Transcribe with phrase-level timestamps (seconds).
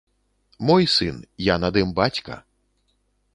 [0.67, 1.17] Мой сын,
[1.53, 2.39] я над ім бацька.